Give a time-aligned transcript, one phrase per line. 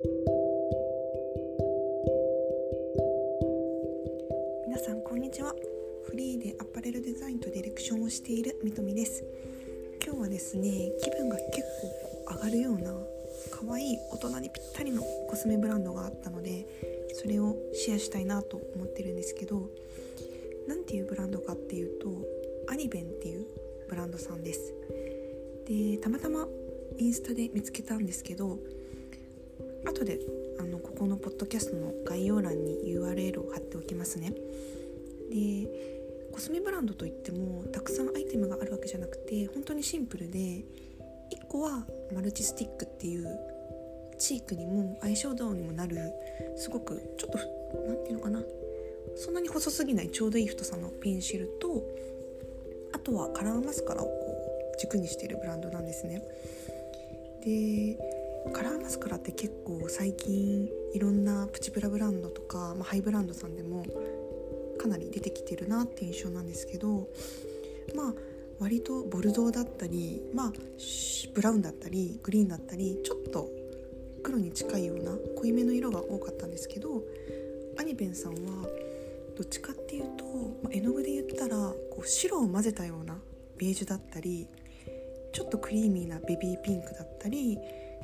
[0.00, 0.06] 皆
[4.78, 5.52] さんこんにちは。
[6.04, 9.24] フリーでアパレルデザインとディレクションをしているみとみです。
[10.04, 11.66] 今日はですね気分が結
[12.28, 12.94] 構上がるような
[13.50, 16.68] 可愛い大人にぴったりのコスメブランドがあったので
[17.14, 19.68] それをシェアしたいなと思ってるんですけど
[20.68, 22.24] 何ていうブランドかっていうと
[22.70, 23.48] アニベンっていう
[23.88, 24.72] ブランドさんです。
[25.66, 26.46] でたまたま
[26.98, 28.60] インスタで見つけたんですけど
[29.84, 30.18] 後で
[30.58, 34.32] あのここのポッドキャストの概要欄に URL を貼っておきますね。
[35.30, 35.68] で
[36.32, 40.64] コスメブランドといってもたくさんアイテムがあるわけじゃなくて本当にシンプルで1
[41.48, 43.26] 個はマルチスティックっていう
[44.18, 45.96] チークにもアイシャドウにもなる
[46.56, 47.38] すごくちょっと
[47.86, 48.42] 何て言うのかな。
[49.16, 51.82] そんなに細すぎないちょうどいい太さのペンシルと
[52.92, 56.22] あとはカラーマスカラをこう軸にしているブランドなんですね。
[57.44, 57.98] で
[58.52, 63.84] カラーマスカラって結構最近いろんなプチプラブランドとか、まあ、ハイブランドさんでも
[64.78, 67.08] かなり出てきてるなっていう印象なんですけど
[67.94, 68.14] まあ
[68.58, 70.52] 割とボルドーだったり、まあ、
[71.34, 73.48] ブラウンだったりグリーンだったりちょっと
[74.22, 77.02] 黒に近いような濃いめの色が多かったんですけど
[77.78, 78.38] アニベンさんは
[79.36, 80.24] どっちかっていうと、
[80.62, 83.16] まあ、絵の具で言ったらこう白を混ぜたような
[83.56, 84.48] ベージュだったり
[85.32, 87.58] ちょっとクリーミーなベビーピンクだったり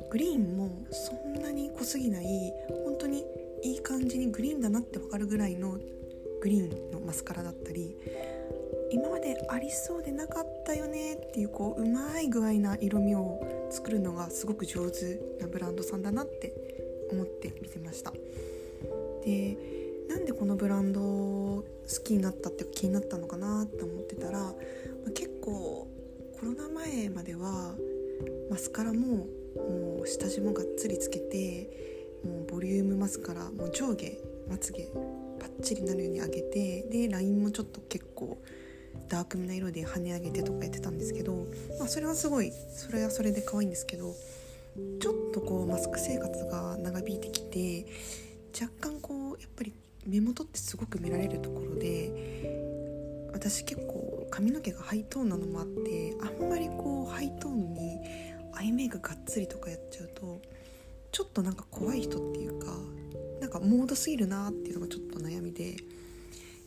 [0.09, 2.53] グリーンもそんなに濃すぎない
[2.85, 3.25] 本当に
[3.63, 5.77] いい感じにグリーンだなって分かるぐらいの
[6.41, 7.95] グリーンのマスカラだったり
[8.91, 16.53] 今までありそうでなかったよねっていうこううまい具合な色味を作るのがすごく上手なブランドさんだなって
[17.11, 18.13] 思って見てました。
[19.25, 19.57] で
[20.07, 21.65] なんでこのブランド好
[22.03, 24.53] きになったって気になったのかなって思ってたら、ま、
[25.13, 25.87] 結構
[26.39, 27.75] コロナ前までは
[28.49, 29.25] マスカラも
[30.17, 31.69] 下地もがっつりつけて
[32.23, 34.17] もうボリュームマスカラもう上下
[34.49, 34.89] まつげ
[35.39, 38.37] バッチリなるように上げてでラインもちょっと結構
[39.09, 41.45] ダークめな色で跳ね上げてとかやってたんですけど、
[41.77, 44.13] まあ、それはすごいそれはそれで可愛いんですけど
[44.99, 47.85] ちょっとこうマスク生活が長引いてきて
[48.59, 49.73] 若干こうやっぱり
[50.07, 57.99] 目元ってすごく見られるところで私結構髪の毛がハイトーンなのもあってあんまりこうハイトーンに
[58.55, 60.41] アイメイクがっつりとかやっちゃうと
[61.11, 62.67] ちょっとなんか怖い人っていうか
[63.41, 65.75] なんかモードすぎるなっていうのがちょっと悩みで。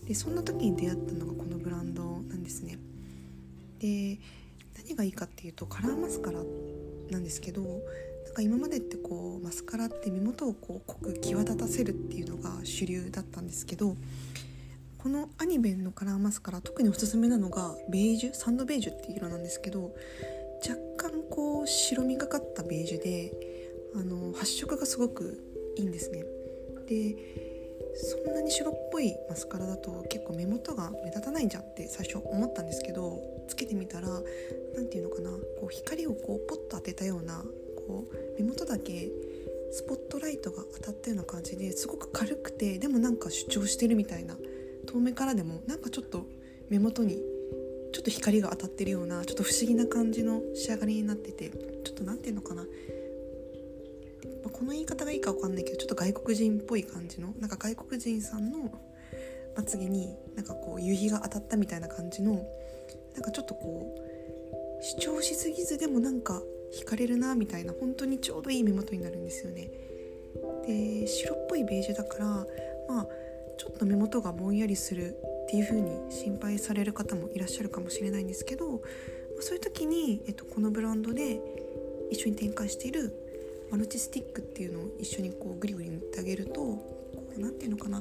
[0.08, 2.78] でそんな時に出会ったのがこのブランドなんですね。
[3.78, 4.18] で
[4.76, 6.42] 何がいいかっていうとカラーマスカラ
[7.10, 13.96] なんですけどなんか今までってこうマスカラって目元をこう濃く際立たせるっていうのが主流だったんですけど
[14.96, 19.94] このアニベンのカラーマスカラ特におすすめなのがベージュサンドベージュっていう色なんですけど
[21.10, 23.32] 干こう白みがかったベージュで
[23.94, 25.42] あの発色がすごく
[25.76, 26.24] いいんですね。
[26.86, 27.16] で
[27.94, 34.08] そんなに白っぽいマスカラだと結構目元が目立たないんじゃって最初思ったんですけどつけてみたら
[34.74, 37.42] 何て言うのかなこう光をこうポッと当てたような
[37.76, 39.10] こう目元だけ
[39.72, 44.36] スポットライトが当たったような感じですごく軽くてでもなんか主張してるみたいな
[44.86, 46.26] 遠目からでもなんかちょっと
[46.68, 47.20] 目元に
[47.92, 52.64] ちょっと光が当たってるようなちょっと不思議な感じの仕上がりになっててちょっと何て言うのかな
[54.44, 58.70] まこの言い方がいいか分かんないけどちょっと外国人っぽい感じのなんか外国人さんの
[59.56, 62.34] まつげになんかこう夕日が当たったみたいな感じの
[63.14, 66.40] なんかちょっとこう主張しすぎずでもなんか
[66.72, 69.70] 惹かれるなみたいな本当にちょうどいい目元になるんですよね。
[70.66, 72.26] で白っぽいベージュだから
[72.88, 73.08] まあ
[73.58, 78.80] ちょっと目元がぼんやりするっていう風に心配される方もいらっしゃるかもしれないんですけど
[79.40, 81.40] そういう時に、えっと、このブランドで
[82.10, 83.12] 一緒に展開している
[83.70, 86.78] マルチスティックっていうのを一緒にこうグリグリ塗ってあげると
[87.36, 88.00] 何て言うのかな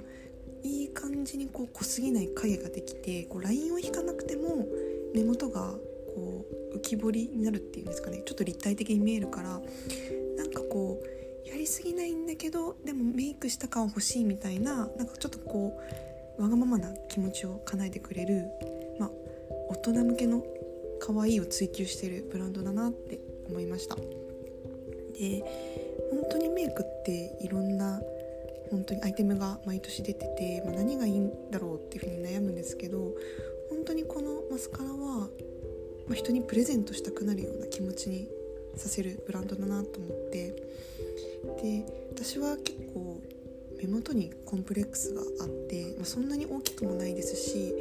[0.64, 4.68] いい感じにこう濃すぎない影ができてこうラインを引かなくても
[5.14, 5.74] 目元が
[6.16, 9.62] こう浮き彫りになるっていうんですかねちょっと立体的に見えるから
[10.38, 11.17] なんかこう
[11.68, 15.78] りすぎないんだけどでもメイクした感欲しいみたいななんかちょっとこ
[16.40, 18.48] うわがままな気持ちを叶えてくれる、
[19.00, 19.10] まあ、
[19.70, 20.44] 大人向けの
[21.00, 23.20] 可愛いを追求してるブランドだなって
[23.50, 23.96] 思いました。
[23.96, 25.44] で
[26.12, 28.00] 本当にメイクっていろんな
[28.72, 33.14] 本当にアイテムが毎年出てて、まあ、何がいいんだろうっていうふうに悩むんですけど
[33.70, 35.30] 本当にこのマスカラは、ま
[36.12, 38.30] あ、人にプレゼントしたくなるような気持ちに
[38.78, 40.56] させるブランドだなと思って。
[41.62, 43.22] で私は結構
[43.82, 47.74] 目元にコンプレックスがあって、まあ、そんなに大きくもないですし、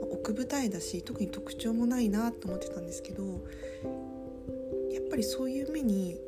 [0.00, 3.24] まあ、奥二重だし特に特徴もないなと思ってたんですけど
[4.92, 6.18] やっぱりそういう目に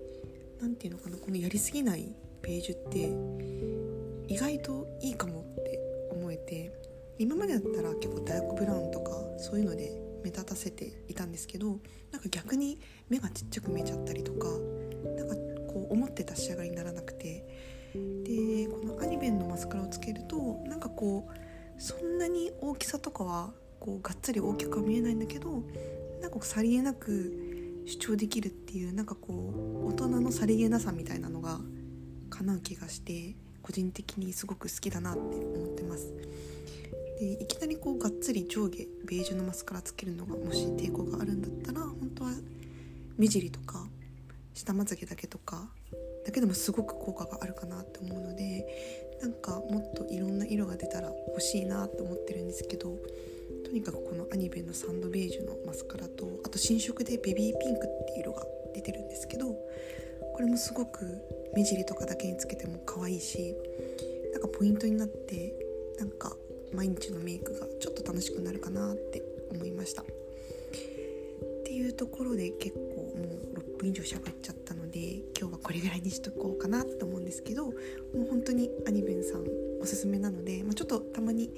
[0.60, 2.78] 何て言うのかなこのやりすぎないベージュっ
[4.28, 5.78] て意外といいかもって
[6.10, 6.72] 思えて
[7.18, 11.78] 今までだったら結構ダークブラウンとかそういうので目立たせていたんですけど
[12.10, 12.78] なんか逆に
[13.08, 14.48] 目がちっちゃく見えちゃったりとか
[15.16, 15.34] なんか
[15.72, 17.44] こう思ってた仕上がりにならなくて
[17.94, 20.36] でこのアニベンのマスカラをつけると
[20.66, 25.62] なんかこうそんなに大きさとかはこうがっつり大きくは見えないんだけど
[26.20, 29.32] なんかさりげなく主張できるっていうなんかこ
[29.84, 31.60] う大人のさりげなさみたいなのが
[32.30, 36.12] 叶う気がして個人的にすごく好きだなって思ってます。
[37.22, 42.32] でいきなりこうがっつり上下ベージュのマスカラつけるのがもし抵抗があるんだったら本当は
[43.16, 43.86] 目尻とか
[44.54, 45.68] 下まつげだけとか
[46.26, 48.66] だけでもすごく効果があるかなって思うので
[49.22, 52.92] なんかもっといろんな色が出たら欲しいなと思ってるんですけど
[53.64, 58.42] とにかくこのアニベのサンドベージュのマスカラとあと新色でベビーピンクっていう色が
[58.74, 61.22] 出てるんですけどこれもすごく
[61.54, 63.54] 目尻とかだけにつけても可愛いし
[64.32, 65.54] なんかポイントになって
[66.00, 66.36] なんか
[66.74, 70.02] 毎日のメイクがちょっと楽しくなるかなって思いました。
[70.02, 70.04] っ
[71.64, 72.80] ていうところで結構
[73.16, 73.24] も
[73.54, 79.44] う6分以上喋っちゃったので今日はこれぐらいにしとこうかなと思うんですけどもう本当にアニベンさん
[79.80, 81.50] おすすめなので、まあ、ちょっとたまに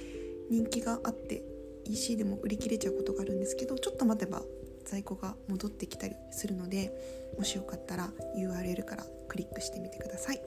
[0.50, 1.42] 人気があって
[1.84, 4.42] EC でも売り切れちゃうことがあるんですけどちょっと待てば
[4.84, 6.92] 在庫が戻ってきたりするので
[7.38, 10.40] もしよかったら URL からクリックしてみてください。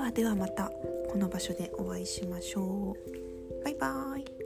[0.00, 0.70] ではではまた
[1.10, 3.64] この場所でお会いしましょう。
[3.64, 4.39] バイバーイ。